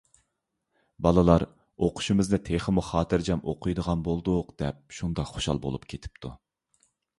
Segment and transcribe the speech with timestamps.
[1.07, 1.45] بالىلار:
[1.87, 6.35] «ئوقۇشىمىزنى تېخىمۇ خاتىرجەم ئوقۇيدىغان بولدۇق» دەپ شۇنداق خۇشال بولۇپ كېتىپتۇ.